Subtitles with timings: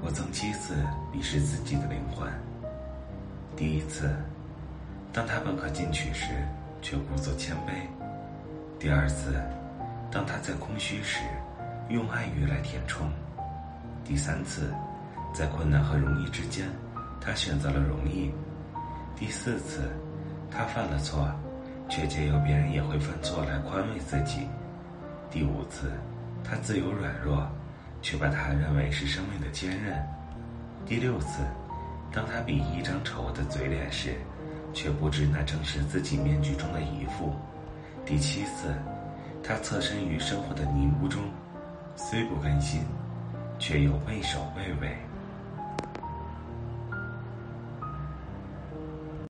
[0.00, 0.74] 我曾七次
[1.12, 2.30] 鄙视自己的灵魂。
[3.56, 4.14] 第一次，
[5.12, 6.26] 当他本可进取时，
[6.80, 7.72] 却故作谦卑；
[8.78, 9.34] 第二次，
[10.10, 11.24] 当他在空虚时，
[11.88, 13.08] 用爱欲来填充；
[14.04, 14.72] 第三次，
[15.34, 16.68] 在困难和容易之间，
[17.20, 18.30] 他选择了容易；
[19.16, 19.90] 第四次，
[20.50, 21.28] 他犯了错，
[21.88, 24.46] 却借由别人也会犯错来宽慰自己；
[25.28, 25.90] 第五次，
[26.44, 27.44] 他自由软弱。
[28.00, 30.02] 却把他认为是生命的坚韧。
[30.86, 31.42] 第六次，
[32.12, 34.14] 当他比一张丑的嘴脸时，
[34.72, 37.34] 却不知那正是自己面具中的一副。
[38.06, 38.74] 第七次，
[39.42, 41.22] 他侧身于生活的泥污中，
[41.96, 42.82] 虽不甘心，
[43.58, 44.96] 却又畏首畏尾。